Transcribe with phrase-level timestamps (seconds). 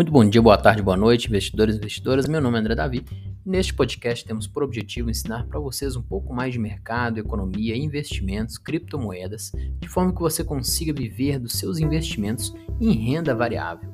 [0.00, 2.26] Muito bom dia, boa tarde, boa noite, investidores e investidoras.
[2.26, 3.04] Meu nome é André Davi.
[3.44, 8.56] Neste podcast temos por objetivo ensinar para vocês um pouco mais de mercado, economia, investimentos,
[8.56, 13.90] criptomoedas, de forma que você consiga viver dos seus investimentos em renda variável.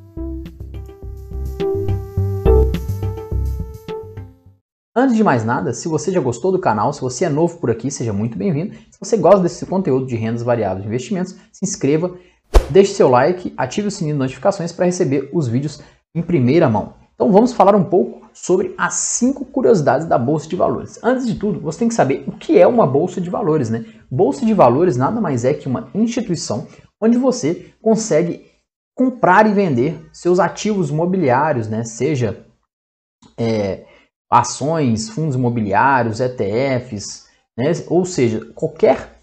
[4.94, 7.68] Antes de mais nada, se você já gostou do canal, se você é novo por
[7.68, 8.76] aqui, seja muito bem-vindo.
[8.92, 12.16] Se você gosta desse conteúdo de rendas variáveis e investimentos, se inscreva,
[12.70, 15.82] deixe seu like, ative o sininho de notificações para receber os vídeos
[16.16, 16.94] em primeira mão.
[17.14, 20.98] Então vamos falar um pouco sobre as cinco curiosidades da Bolsa de Valores.
[21.02, 23.70] Antes de tudo, você tem que saber o que é uma Bolsa de Valores.
[23.70, 23.84] Né?
[24.10, 26.66] Bolsa de Valores nada mais é que uma instituição
[27.00, 28.46] onde você consegue
[28.94, 31.84] comprar e vender seus ativos imobiliários, né?
[31.84, 32.46] seja
[33.38, 33.84] é,
[34.30, 37.72] ações, fundos imobiliários, ETFs, né?
[37.88, 39.18] ou seja, qualquer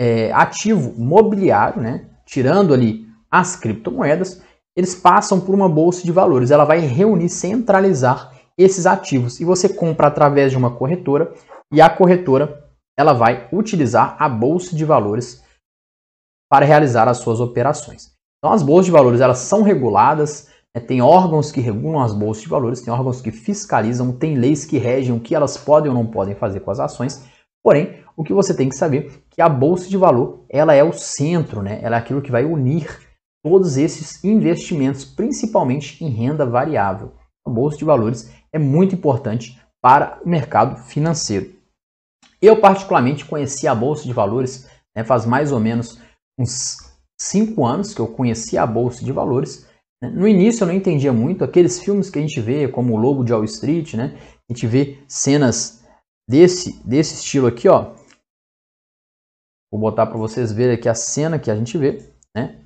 [0.00, 2.08] é, ativo mobiliário, né?
[2.24, 4.42] tirando ali as criptomoedas,
[4.80, 6.50] eles passam por uma bolsa de valores.
[6.50, 11.32] Ela vai reunir, centralizar esses ativos e você compra através de uma corretora
[11.72, 12.66] e a corretora
[12.98, 15.42] ela vai utilizar a bolsa de valores
[16.50, 18.12] para realizar as suas operações.
[18.38, 20.80] Então as bolsas de valores elas são reguladas, né?
[20.80, 24.78] tem órgãos que regulam as bolsas de valores, tem órgãos que fiscalizam, tem leis que
[24.78, 27.22] regem o que elas podem ou não podem fazer com as ações.
[27.62, 30.82] Porém, o que você tem que saber é que a bolsa de valor ela é
[30.82, 31.78] o centro, né?
[31.82, 33.09] ela é aquilo que vai unir
[33.42, 37.12] todos esses investimentos, principalmente em renda variável.
[37.46, 41.54] A bolsa de valores é muito importante para o mercado financeiro.
[42.40, 45.98] Eu particularmente conheci a bolsa de valores né, faz mais ou menos
[46.38, 46.78] uns
[47.20, 49.66] cinco anos que eu conheci a bolsa de valores.
[50.02, 50.10] Né.
[50.10, 53.24] No início eu não entendia muito aqueles filmes que a gente vê, como o Lobo
[53.24, 54.18] de Wall Street, né?
[54.48, 55.84] A gente vê cenas
[56.28, 57.94] desse desse estilo aqui, ó.
[59.70, 62.59] Vou botar para vocês verem aqui a cena que a gente vê, né?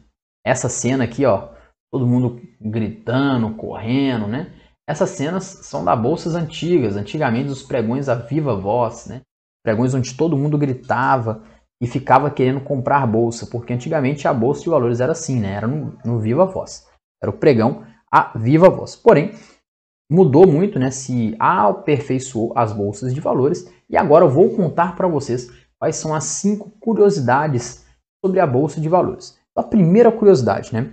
[0.45, 1.49] Essa cena aqui, ó,
[1.93, 4.53] todo mundo gritando, correndo, né?
[4.87, 9.23] Essas cenas são da bolsas antigas, antigamente os pregões a viva voz, né?
[9.65, 11.43] Pregões onde todo mundo gritava
[11.83, 15.55] e ficava querendo comprar bolsa, porque antigamente a bolsa de valores era assim, né?
[15.55, 16.87] Era no, no viva voz.
[17.23, 18.95] Era o pregão a viva voz.
[18.95, 19.33] Porém,
[20.11, 20.91] mudou muito, né?
[20.91, 26.15] Se aperfeiçoou as bolsas de valores e agora eu vou contar para vocês quais são
[26.15, 27.87] as cinco curiosidades
[28.25, 29.39] sobre a bolsa de valores.
[29.57, 30.91] A primeira curiosidade, né?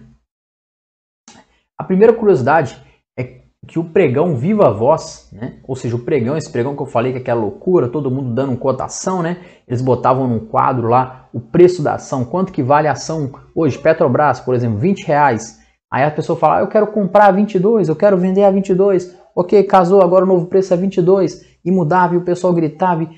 [1.77, 2.77] A primeira curiosidade
[3.17, 5.59] é que o pregão Viva Voz, né?
[5.67, 8.35] Ou seja, o pregão, esse pregão que eu falei que é aquela loucura, todo mundo
[8.35, 9.37] dando cotação, né?
[9.67, 13.79] Eles botavam num quadro lá o preço da ação, quanto que vale a ação hoje,
[13.79, 15.59] Petrobras, por exemplo, 20 reais.
[15.89, 19.17] Aí a pessoa fala, ah, eu quero comprar a 22, eu quero vender a 22.
[19.35, 21.45] Ok, casou, agora o novo preço é 22.
[21.65, 23.11] E mudava, e o pessoal gritava, e,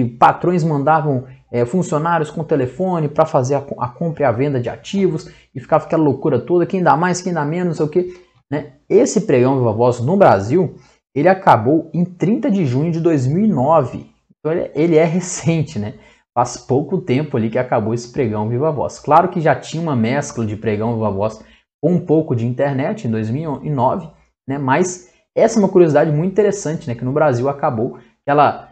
[0.00, 4.60] e patrões mandavam é, funcionários com telefone para fazer a, a, compra e a venda
[4.60, 7.86] de ativos e ficava aquela loucura toda, quem dá mais, quem dá menos, não sei
[7.86, 8.20] o que.
[8.50, 8.72] Né?
[8.88, 10.76] Esse pregão Viva Voz no Brasil,
[11.14, 14.10] ele acabou em 30 de junho de 2009.
[14.38, 15.94] Então ele, ele é recente, né?
[16.32, 18.98] Faz pouco tempo ali que acabou esse pregão Viva Voz.
[18.98, 21.44] Claro que já tinha uma mescla de pregão Viva Voz
[21.82, 24.08] com um pouco de internet em 2009,
[24.48, 24.58] né?
[24.58, 26.94] Mas essa é uma curiosidade muito interessante, né?
[26.94, 28.69] Que no Brasil acabou ela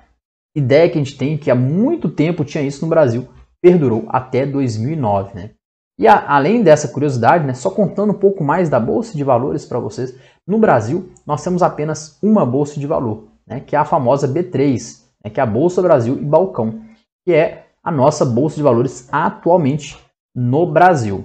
[0.56, 3.28] ideia que a gente tem que há muito tempo tinha isso no Brasil,
[3.62, 5.50] perdurou até 2009, né?
[5.98, 9.66] E a, além dessa curiosidade, né, só contando um pouco mais da bolsa de valores
[9.66, 10.14] para vocês,
[10.46, 15.02] no Brasil nós temos apenas uma bolsa de valor, né, que é a famosa B3,
[15.24, 16.80] né, que é a Bolsa Brasil e Balcão,
[17.26, 19.98] que é a nossa bolsa de valores atualmente
[20.34, 21.24] no Brasil.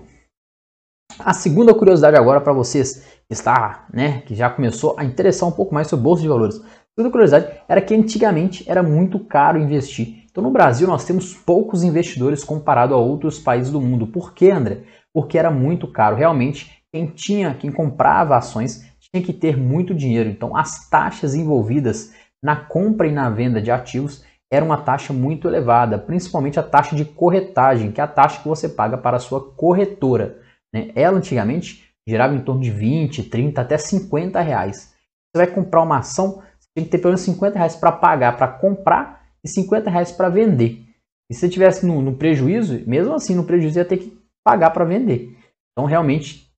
[1.19, 5.73] A segunda curiosidade agora para vocês está, né, que já começou a interessar um pouco
[5.73, 6.59] mais sobre bolsa de valores.
[6.95, 10.25] Segunda curiosidade era que antigamente era muito caro investir.
[10.29, 14.05] Então no Brasil nós temos poucos investidores comparado a outros países do mundo.
[14.05, 14.83] Por quê, André?
[15.11, 16.15] Porque era muito caro.
[16.15, 20.29] Realmente, quem tinha, quem comprava ações tinha que ter muito dinheiro.
[20.29, 25.47] Então as taxas envolvidas na compra e na venda de ativos era uma taxa muito
[25.47, 29.19] elevada, principalmente a taxa de corretagem, que é a taxa que você paga para a
[29.19, 30.39] sua corretora.
[30.71, 30.91] Né?
[30.93, 34.93] Ela antigamente gerava em torno de 20, 30, até 50 reais.
[35.33, 36.43] Você vai comprar uma ação,
[36.75, 40.29] tem que ter pelo menos 50 reais para pagar, para comprar e 50 reais para
[40.29, 40.83] vender.
[41.29, 44.85] E se tivesse no, no, prejuízo, mesmo assim no prejuízo ia ter que pagar para
[44.85, 45.37] vender.
[45.71, 46.49] Então realmente,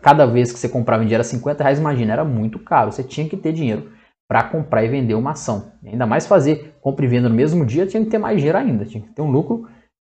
[0.00, 2.92] cada vez que você comprava e vendia era 50 reais, imagina, era muito caro.
[2.92, 3.92] Você tinha que ter dinheiro
[4.28, 5.72] para comprar e vender uma ação.
[5.84, 8.84] Ainda mais fazer compra e venda no mesmo dia, tinha que ter mais dinheiro ainda,
[8.84, 9.68] tinha que ter um lucro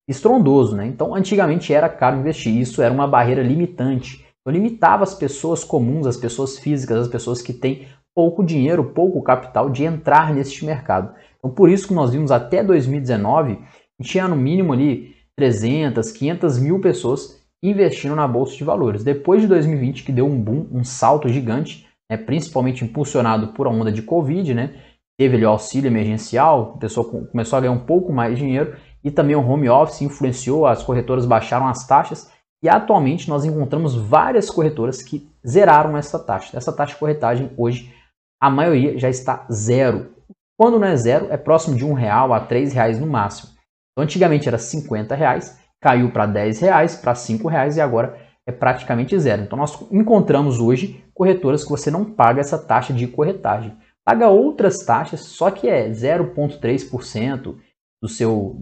[0.08, 0.76] estrondoso.
[0.76, 0.88] Né?
[0.88, 4.26] Então antigamente era caro investir, isso era uma barreira limitante.
[4.46, 9.22] Eu limitava as pessoas comuns, as pessoas físicas, as pessoas que têm pouco dinheiro, pouco
[9.22, 11.14] capital de entrar neste mercado.
[11.40, 13.60] Então, por isso que nós vimos até 2019,
[14.02, 19.04] tinha no mínimo ali 300, 500 mil pessoas investindo na bolsa de valores.
[19.04, 23.70] Depois de 2020, que deu um boom, um salto gigante, né, principalmente impulsionado por a
[23.70, 24.74] onda de Covid, né,
[25.18, 28.76] teve ali o auxílio emergencial, a pessoa começou a ganhar um pouco mais de dinheiro
[29.04, 32.32] e também o home office influenciou, as corretoras baixaram as taxas
[32.64, 36.58] e atualmente nós encontramos várias corretoras que zeraram essa taxa.
[36.58, 37.94] Essa taxa de corretagem hoje,
[38.42, 40.16] a maioria já está zero.
[40.58, 43.52] Quando não é zero, é próximo de um real a três reais no máximo.
[43.92, 48.18] Então, antigamente era 50 reais, caiu para 10 reais, para 5 reais e agora
[48.48, 49.44] é praticamente zero.
[49.44, 54.78] Então, nós encontramos hoje corretoras que você não paga essa taxa de corretagem paga outras
[54.86, 57.58] taxas, só que é 0,3%
[58.02, 58.62] do seu,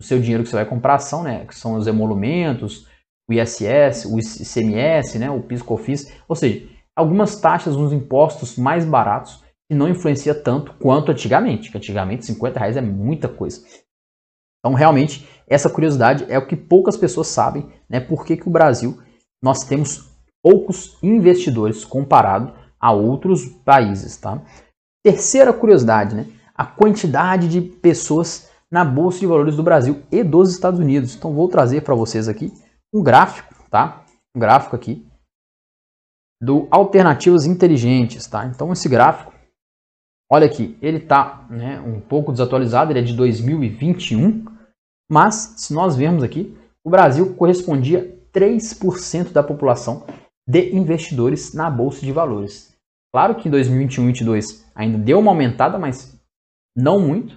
[0.00, 1.44] do seu dinheiro que você vai comprar ação, né?
[1.46, 2.86] Que são os emolumentos,
[3.28, 5.30] o ISS, o ICMS, né?
[5.30, 6.66] o PIS/COFINS, ou seja,
[6.98, 12.58] algumas taxas, uns impostos mais baratos que não influencia tanto quanto antigamente, que antigamente 50
[12.58, 13.64] reais é muita coisa.
[14.58, 18.00] Então, realmente, essa curiosidade é o que poucas pessoas sabem, né?
[18.00, 18.98] Por que, que o Brasil
[19.40, 20.10] nós temos
[20.42, 24.42] poucos investidores comparado a outros países, tá?
[25.04, 26.26] Terceira curiosidade, né?
[26.52, 31.14] A quantidade de pessoas na bolsa de valores do Brasil e dos Estados Unidos.
[31.14, 32.52] Então vou trazer para vocês aqui
[32.92, 34.02] um gráfico, tá?
[34.34, 35.07] Um gráfico aqui
[36.40, 38.46] do alternativas inteligentes, tá?
[38.46, 39.32] Então esse gráfico,
[40.30, 44.44] olha aqui, ele tá, né, um pouco desatualizado, ele é de 2021,
[45.10, 50.06] mas se nós vermos aqui, o Brasil correspondia 3% da população
[50.48, 52.74] de investidores na bolsa de valores.
[53.12, 56.18] Claro que em 2021 e 2022 ainda deu uma aumentada, mas
[56.76, 57.36] não muito.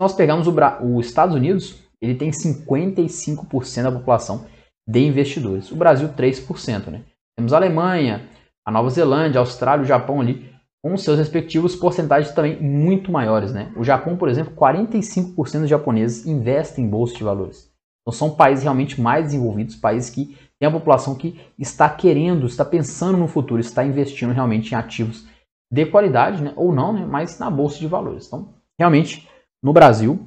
[0.00, 4.46] Nós pegamos os Estados Unidos, ele tem 55% da população
[4.86, 5.72] de investidores.
[5.72, 7.02] O Brasil 3%, né?
[7.36, 8.28] Temos a Alemanha,
[8.66, 10.52] a Nova Zelândia, a Austrália, o Japão ali
[10.82, 13.72] com seus respectivos porcentagens também muito maiores, né?
[13.76, 17.72] O Japão, por exemplo, 45% dos japoneses investem em bolsa de valores.
[18.02, 22.64] Então são países realmente mais desenvolvidos, países que tem a população que está querendo, está
[22.64, 25.26] pensando no futuro, está investindo realmente em ativos
[25.72, 26.52] de qualidade, né?
[26.56, 27.04] ou não, né?
[27.04, 28.26] mas na bolsa de valores.
[28.26, 29.28] Então, realmente,
[29.62, 30.26] no Brasil,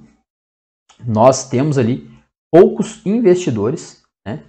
[1.06, 2.09] nós temos ali
[2.51, 4.44] poucos investidores, né?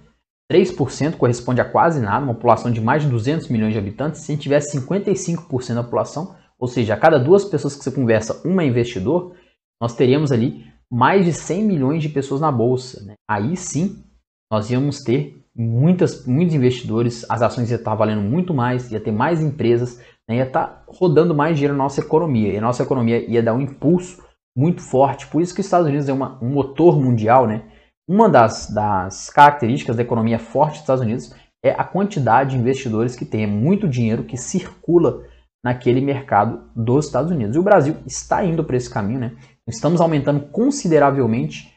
[0.51, 4.21] 3% corresponde a quase nada, uma população de mais de 200 milhões de habitantes.
[4.21, 7.91] Se a gente tivesse 55% da população, ou seja, a cada duas pessoas que você
[7.91, 9.33] conversa, uma é investidor,
[9.81, 13.03] nós teríamos ali mais de 100 milhões de pessoas na bolsa.
[13.05, 13.13] Né?
[13.29, 14.03] Aí sim,
[14.51, 19.11] nós íamos ter muitas, muitos investidores, as ações iam estar valendo muito mais, ia ter
[19.11, 19.97] mais empresas,
[20.29, 23.53] né, ia estar rodando mais dinheiro na nossa economia, e a nossa economia ia dar
[23.53, 24.21] um impulso
[24.55, 25.27] muito forte.
[25.27, 27.63] Por isso que os Estados Unidos é uma, um motor mundial, né?
[28.11, 33.15] Uma das, das características da economia forte dos Estados Unidos é a quantidade de investidores
[33.15, 35.23] que tem, é muito dinheiro que circula
[35.63, 37.55] naquele mercado dos Estados Unidos.
[37.55, 39.37] E o Brasil está indo para esse caminho, né?
[39.65, 41.73] Estamos aumentando consideravelmente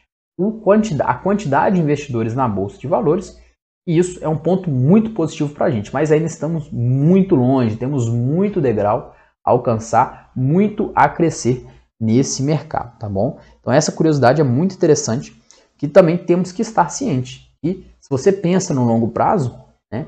[1.05, 3.41] a quantidade de investidores na bolsa de valores
[3.87, 7.77] e isso é um ponto muito positivo para a gente, mas ainda estamos muito longe,
[7.77, 11.65] temos muito degrau a alcançar, muito a crescer
[11.97, 13.39] nesse mercado, tá bom?
[13.61, 15.33] Então essa curiosidade é muito interessante,
[15.77, 17.51] que também temos que estar ciente.
[17.63, 19.57] E se você pensa no longo prazo,
[19.91, 20.07] né,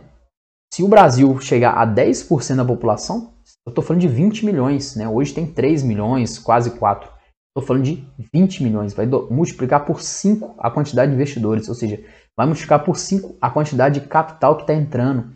[0.74, 3.34] se o Brasil chegar a 10% da população,
[3.66, 5.08] eu estou falando de 20 milhões, né?
[5.10, 7.10] hoje tem 3 milhões, quase 4.
[7.50, 12.00] Estou falando de 20 milhões, vai multiplicar por 5 a quantidade de investidores, ou seja,
[12.38, 15.34] vai multiplicar por 5 a quantidade de capital que está entrando.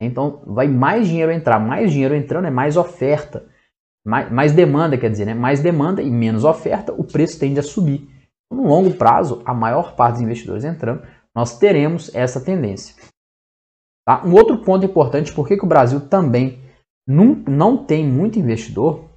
[0.00, 1.58] Então, vai mais dinheiro entrar.
[1.58, 3.44] Mais dinheiro entrando é mais oferta.
[4.06, 5.34] Mais, mais, demanda, quer dizer, né?
[5.34, 8.08] mais demanda e menos oferta, o preço tende a subir.
[8.52, 11.02] No longo prazo, a maior parte dos investidores entrando,
[11.34, 12.94] nós teremos essa tendência.
[14.06, 14.24] Tá?
[14.24, 16.62] Um outro ponto importante, por que o Brasil também
[17.06, 19.08] não, não tem muito investidor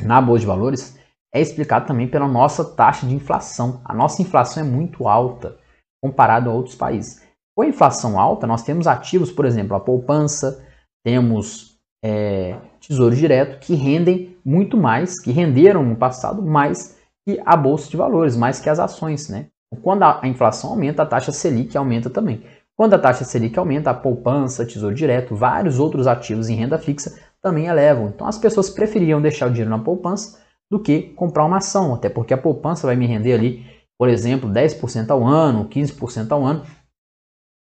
[0.00, 0.98] na Bolsa de Valores,
[1.34, 3.80] é explicado também pela nossa taxa de inflação.
[3.84, 5.58] A nossa inflação é muito alta
[6.02, 7.22] comparado a outros países.
[7.56, 10.64] Com a inflação alta, nós temos ativos, por exemplo, a poupança,
[11.04, 17.56] temos é, tesouro direto, que rendem muito mais, que renderam no passado mais que a
[17.56, 19.28] bolsa de valores, mais que as ações.
[19.28, 19.46] Né?
[19.82, 22.42] Quando a inflação aumenta, a taxa Selic aumenta também.
[22.76, 27.18] Quando a taxa Selic aumenta, a poupança, tesouro direto, vários outros ativos em renda fixa
[27.40, 28.08] também elevam.
[28.08, 32.08] Então as pessoas preferiam deixar o dinheiro na poupança do que comprar uma ação, até
[32.08, 36.64] porque a poupança vai me render ali por exemplo, 10% ao ano, 15% ao ano.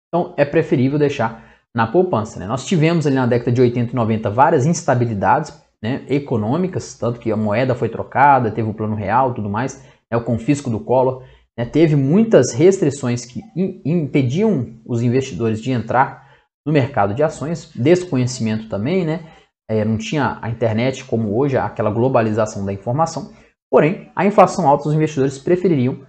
[0.09, 1.45] Então é preferível deixar
[1.75, 2.39] na poupança.
[2.39, 2.47] Né?
[2.47, 7.33] Nós tivemos ali na década de 80 e 90 várias instabilidades né, econômicas, tanto que
[7.33, 11.25] a moeda foi trocada, teve o plano real tudo mais, né, o confisco do Collor.
[11.59, 13.43] Né, teve muitas restrições que
[13.85, 16.23] impediam os investidores de entrar
[16.65, 19.27] no mercado de ações, desconhecimento também, né?
[19.69, 23.33] É, não tinha a internet como hoje, aquela globalização da informação.
[23.71, 26.01] Porém, a inflação alta, os investidores prefeririam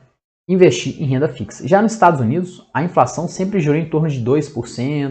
[0.48, 1.65] investir em renda fixa.
[1.68, 4.53] Já nos Estados Unidos, a inflação sempre girou em torno de 2%,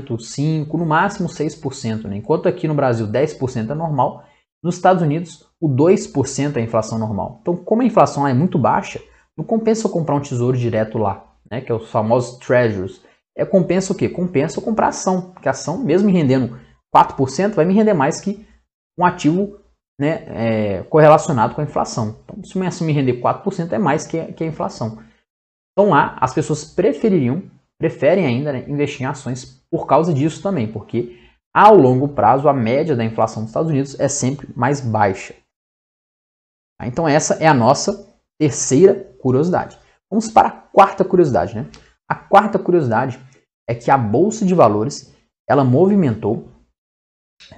[0.07, 2.05] 5%, no máximo 6%.
[2.05, 2.17] Né?
[2.19, 4.25] Enquanto aqui no Brasil 10% é normal,
[4.63, 7.39] nos Estados Unidos o 2% é a inflação normal.
[7.41, 9.01] Então, como a inflação é muito baixa,
[9.37, 11.61] não compensa eu comprar um tesouro direto lá, né?
[11.61, 13.01] que é os famosos treasures.
[13.37, 14.09] É, compensa o quê?
[14.09, 16.59] Compensa eu comprar ação, porque a ação, mesmo me rendendo
[16.95, 18.47] 4%, vai me render mais que
[18.99, 19.59] um ativo
[19.99, 22.19] né, é, correlacionado com a inflação.
[22.25, 24.99] Então, se uma ação me render 4%, é mais que, que a inflação.
[25.73, 27.43] Então lá as pessoas prefeririam,
[27.79, 31.19] preferem ainda né, investir em ações por causa disso também, porque
[31.55, 35.35] ao longo prazo a média da inflação dos Estados Unidos é sempre mais baixa.
[36.79, 36.87] Tá?
[36.87, 39.79] Então essa é a nossa terceira curiosidade.
[40.11, 41.55] Vamos para a quarta curiosidade.
[41.55, 41.71] Né?
[42.09, 43.21] A quarta curiosidade
[43.69, 45.15] é que a Bolsa de Valores
[45.49, 46.49] ela movimentou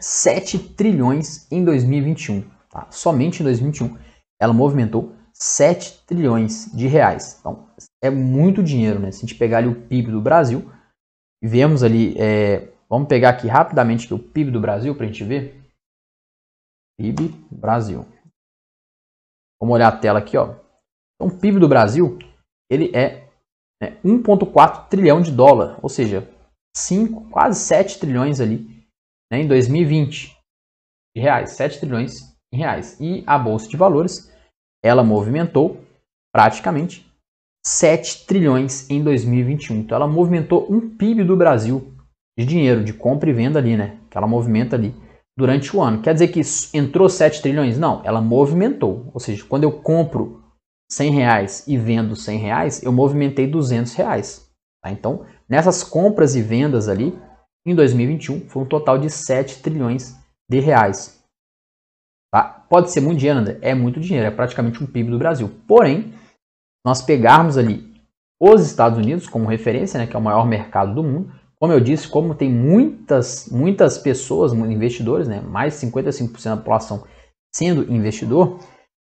[0.00, 2.48] 7 trilhões em 2021.
[2.70, 2.86] Tá?
[2.90, 3.96] Somente em 2021
[4.40, 7.38] ela movimentou 7 trilhões de reais.
[7.40, 7.68] Então,
[8.02, 9.10] é muito dinheiro, né?
[9.10, 10.70] Se a gente pegar ali o PIB do Brasil,
[11.42, 15.24] vemos ali, é, vamos pegar aqui rapidamente aqui o PIB do Brasil para a gente
[15.24, 15.62] ver.
[16.98, 18.06] PIB Brasil.
[19.60, 20.54] Vamos olhar a tela aqui, ó.
[21.14, 22.18] Então, o PIB do Brasil,
[22.70, 23.28] ele é
[23.82, 26.28] né, 1,4 trilhão de dólar, ou seja,
[26.76, 28.86] 5, quase 7 trilhões ali
[29.30, 30.36] né, em 2020
[31.16, 33.00] de reais, 7 trilhões em reais.
[33.00, 34.32] E a Bolsa de Valores
[34.84, 35.80] ela movimentou
[36.32, 37.10] praticamente
[37.64, 39.76] 7 trilhões em 2021.
[39.76, 41.93] Então ela movimentou um PIB do Brasil
[42.38, 43.98] de dinheiro, de compra e venda ali, né?
[44.10, 44.94] Que ela movimenta ali
[45.36, 46.02] durante o ano.
[46.02, 46.40] Quer dizer que
[46.72, 47.78] entrou 7 trilhões?
[47.78, 49.10] Não, ela movimentou.
[49.12, 50.42] Ou seja, quando eu compro
[50.90, 54.50] 100 reais e vendo 100 reais, eu movimentei 200 reais.
[54.82, 54.90] Tá?
[54.90, 57.18] Então, nessas compras e vendas ali,
[57.66, 60.16] em 2021, foi um total de 7 trilhões
[60.50, 61.24] de reais.
[62.32, 62.42] Tá?
[62.68, 63.58] Pode ser muito dinheiro, André?
[63.62, 65.50] É muito dinheiro, é praticamente um PIB do Brasil.
[65.66, 66.12] Porém,
[66.84, 67.94] nós pegarmos ali
[68.40, 71.32] os Estados Unidos como referência, né, que é o maior mercado do mundo,
[71.64, 77.04] como eu disse, como tem muitas, muitas pessoas, investidores, né, mais de 55% da população
[77.56, 78.60] sendo investidor,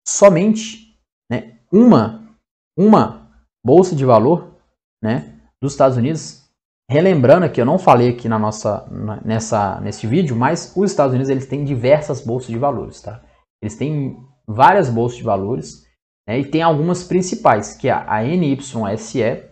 [0.07, 0.97] somente
[1.29, 2.33] né, uma,
[2.79, 3.29] uma
[3.67, 4.55] bolsa de valor
[5.03, 6.45] né, dos Estados Unidos,
[6.89, 8.89] relembrando que eu não falei aqui na nossa,
[9.25, 13.03] nessa, nesse vídeo, mas os Estados Unidos eles têm diversas bolsas de valores.
[13.03, 13.21] Tá?
[13.61, 15.89] Eles têm várias bolsas de valores
[16.29, 19.43] né, e tem algumas principais, que é a NYSE,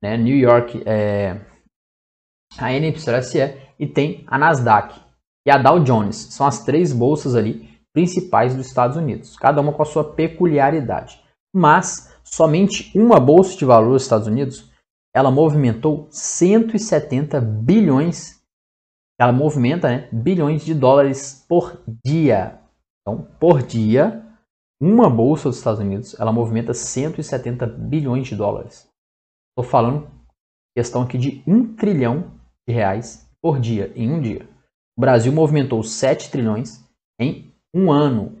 [0.00, 1.40] né, New York, é,
[2.58, 5.00] a NYSE e tem a Nasdaq
[5.46, 6.16] e a Dow Jones.
[6.16, 11.18] São as três bolsas ali principais dos Estados Unidos, cada uma com a sua peculiaridade.
[11.54, 14.70] Mas somente uma bolsa de valores dos Estados Unidos,
[15.14, 18.42] ela movimentou 170 bilhões,
[19.18, 22.60] ela movimenta né, bilhões de dólares por dia.
[23.00, 24.22] Então, por dia,
[24.78, 28.86] uma bolsa dos Estados Unidos, ela movimenta 170 bilhões de dólares.
[29.50, 30.06] Estou falando
[30.76, 32.35] questão aqui de 1 trilhão
[32.72, 34.48] reais por dia, em um dia.
[34.96, 36.84] O Brasil movimentou 7 trilhões
[37.20, 38.38] em um ano.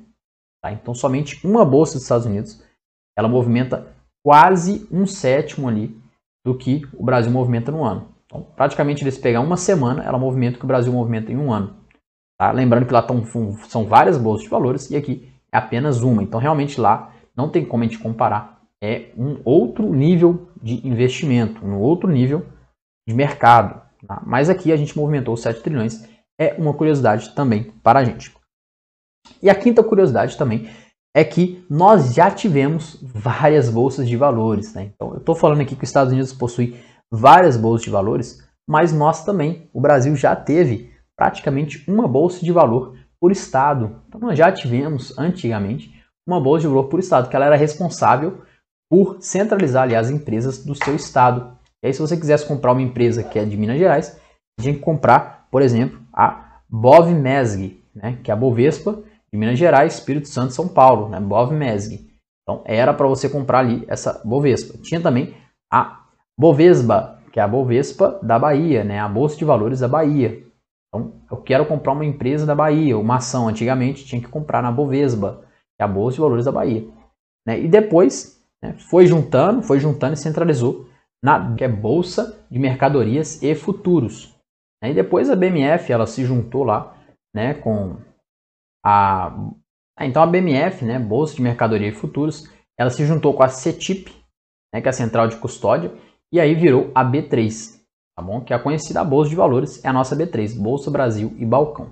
[0.62, 0.72] Tá?
[0.72, 2.62] Então, somente uma bolsa dos Estados Unidos,
[3.16, 5.96] ela movimenta quase um sétimo ali
[6.44, 8.08] do que o Brasil movimenta no ano.
[8.24, 11.52] Então, praticamente, eles pegam uma semana, ela movimenta o que o Brasil movimenta em um
[11.52, 11.76] ano.
[12.38, 12.50] Tá?
[12.50, 13.24] Lembrando que lá tão,
[13.68, 16.22] são várias bolsas de valores e aqui é apenas uma.
[16.22, 18.62] Então, realmente lá não tem como a gente comparar.
[18.82, 22.46] É um outro nível de investimento, um outro nível
[23.08, 23.85] de mercado.
[24.06, 24.22] Tá?
[24.26, 26.04] Mas aqui a gente movimentou 7 trilhões.
[26.38, 28.34] É uma curiosidade também para a gente.
[29.42, 30.68] E a quinta curiosidade também
[31.14, 34.74] é que nós já tivemos várias bolsas de valores.
[34.74, 34.92] Né?
[34.94, 36.76] Então, eu estou falando aqui que os Estados Unidos possui
[37.10, 42.52] várias bolsas de valores, mas nós também, o Brasil já teve praticamente uma bolsa de
[42.52, 44.02] valor por estado.
[44.08, 45.94] Então nós já tivemos antigamente
[46.26, 48.42] uma bolsa de valor por estado, que ela era responsável
[48.90, 51.55] por centralizar ali, as empresas do seu estado.
[51.86, 54.20] E aí se você quisesse comprar uma empresa que é de Minas Gerais,
[54.60, 59.00] tinha que comprar, por exemplo, a Bovmesg, né, que é a Bovespa
[59.32, 62.10] de Minas Gerais, Espírito Santo, São Paulo, né, Bovmesg.
[62.42, 64.76] Então era para você comprar ali essa Bovespa.
[64.82, 65.36] Tinha também
[65.72, 66.00] a
[66.36, 70.44] Bovesba, que é a Bovespa da Bahia, né, a Bolsa de Valores da Bahia.
[70.88, 73.46] Então, eu quero comprar uma empresa da Bahia, uma ação.
[73.46, 75.44] Antigamente tinha que comprar na Bovesba,
[75.76, 76.84] que é a Bolsa de Valores da Bahia.
[77.46, 77.60] Né?
[77.60, 80.85] E depois né, foi juntando, foi juntando e centralizou
[81.26, 84.32] na que é Bolsa de Mercadorias e Futuros.
[84.80, 84.92] Né?
[84.92, 86.96] E depois a BMF ela se juntou lá
[87.34, 87.96] né, com
[88.84, 89.36] a.
[90.00, 94.14] Então a BMF, né, Bolsa de Mercadoria e Futuros, ela se juntou com a CETIP,
[94.72, 95.92] né, que é a Central de Custódia,
[96.32, 97.80] e aí virou a B3,
[98.16, 98.40] tá bom?
[98.42, 101.90] Que é a conhecida Bolsa de Valores, é a nossa B3, Bolsa Brasil e Balcão.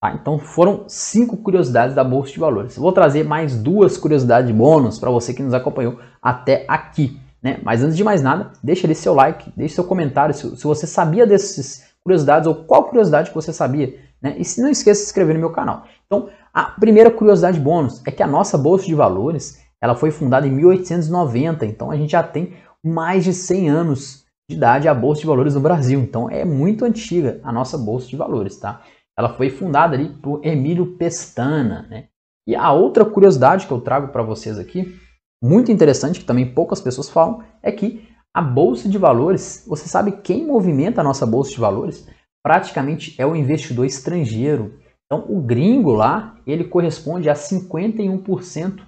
[0.00, 0.14] Tá?
[0.14, 2.78] Então foram cinco curiosidades da Bolsa de Valores.
[2.78, 7.20] vou trazer mais duas curiosidades bônus para você que nos acompanhou até aqui.
[7.42, 7.58] Né?
[7.62, 10.86] Mas antes de mais nada, deixa ali seu like, deixe seu comentário se, se você
[10.86, 13.94] sabia dessas curiosidades ou qual curiosidade que você sabia.
[14.20, 14.36] Né?
[14.38, 15.84] E se não esqueça de se inscrever no meu canal.
[16.06, 20.46] Então, a primeira curiosidade bônus é que a nossa Bolsa de Valores ela foi fundada
[20.46, 22.52] em 1890, então a gente já tem
[22.84, 26.00] mais de 100 anos de idade a Bolsa de Valores no Brasil.
[26.00, 28.82] Então é muito antiga a nossa Bolsa de Valores, tá?
[29.18, 32.06] Ela foi fundada ali por Emílio Pestana, né?
[32.46, 34.98] E a outra curiosidade que eu trago para vocês aqui,
[35.42, 40.12] muito interessante, que também poucas pessoas falam, é que a Bolsa de Valores, você sabe
[40.12, 42.06] quem movimenta a nossa Bolsa de Valores?
[42.42, 44.78] Praticamente é o investidor estrangeiro.
[45.06, 48.82] Então o gringo lá, ele corresponde a 51%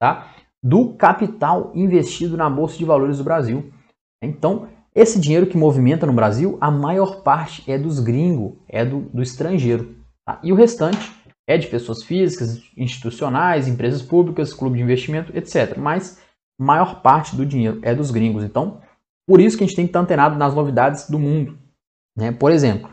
[0.00, 0.32] tá?
[0.62, 3.72] do capital investido na Bolsa de Valores do Brasil.
[4.22, 9.00] Então, esse dinheiro que movimenta no Brasil, a maior parte é dos gringos, é do,
[9.00, 9.94] do estrangeiro.
[10.26, 10.40] Tá?
[10.42, 11.12] E o restante
[11.50, 15.76] é de pessoas físicas, institucionais, empresas públicas, clube de investimento, etc.
[15.76, 16.22] Mas
[16.56, 18.44] maior parte do dinheiro é dos gringos.
[18.44, 18.80] Então,
[19.26, 21.58] por isso que a gente tem que estar antenado nas novidades do mundo.
[22.16, 22.30] Né?
[22.30, 22.88] Por exemplo,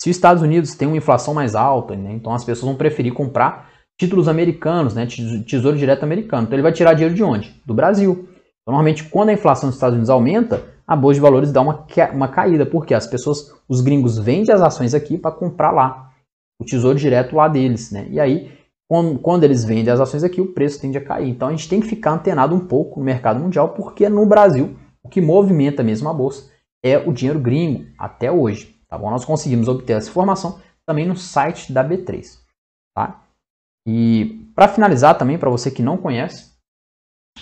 [0.00, 2.12] se os Estados Unidos têm uma inflação mais alta, né?
[2.14, 3.68] então as pessoas vão preferir comprar
[4.00, 5.06] títulos americanos, né?
[5.46, 6.44] tesouro direto americano.
[6.44, 7.60] Então ele vai tirar dinheiro de onde?
[7.66, 8.12] Do Brasil.
[8.62, 11.84] Então, normalmente, quando a inflação dos Estados Unidos aumenta, a bolsa de valores dá uma,
[12.14, 16.07] uma caída, porque as pessoas, os gringos vendem as ações aqui para comprar lá,
[16.60, 18.06] o tesouro direto lá deles, né?
[18.10, 18.52] E aí,
[18.88, 21.28] quando, eles vendem as ações aqui, o preço tende a cair.
[21.28, 24.76] Então a gente tem que ficar antenado um pouco no mercado mundial, porque no Brasil,
[25.02, 26.50] o que movimenta mesmo a bolsa
[26.82, 28.74] é o dinheiro gringo, até hoje.
[28.88, 29.10] Tá bom?
[29.10, 32.38] Nós conseguimos obter essa informação também no site da B3.
[32.96, 33.22] Tá?
[33.86, 36.52] E para finalizar também, para você que não conhece,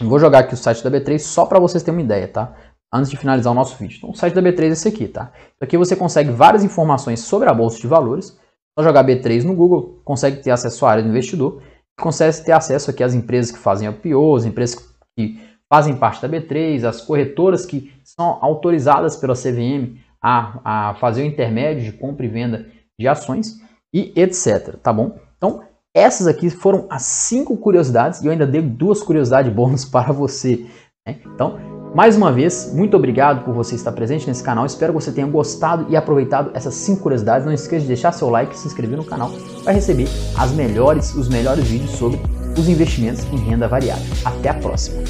[0.00, 2.54] vou jogar aqui o site da B3 só para vocês terem uma ideia, tá?
[2.92, 3.96] Antes de finalizar o nosso vídeo.
[3.98, 5.32] Então, o site da B3 é esse aqui, tá?
[5.60, 8.38] Aqui você consegue várias informações sobre a bolsa de valores.
[8.78, 11.62] Só jogar B3 no Google, consegue ter acesso à área do investidor,
[11.98, 14.76] consegue ter acesso aqui às empresas que fazem IPO, as empresas
[15.16, 15.40] que
[15.72, 21.26] fazem parte da B3, as corretoras que são autorizadas pela CVM a, a fazer o
[21.26, 22.66] intermédio de compra e venda
[22.98, 23.60] de ações
[23.94, 24.76] e etc.
[24.82, 25.18] Tá bom?
[25.36, 30.12] Então, essas aqui foram as cinco curiosidades e eu ainda dei duas curiosidades bônus para
[30.12, 30.66] você.
[31.06, 31.20] Né?
[31.24, 31.58] Então,
[31.96, 34.66] mais uma vez, muito obrigado por você estar presente nesse canal.
[34.66, 37.46] Espero que você tenha gostado e aproveitado essas cinco curiosidades.
[37.46, 39.32] Não esqueça de deixar seu like e se inscrever no canal
[39.64, 40.06] para receber
[40.36, 42.20] as melhores, os melhores vídeos sobre
[42.54, 44.04] os investimentos em renda variável.
[44.26, 45.02] Até a próxima!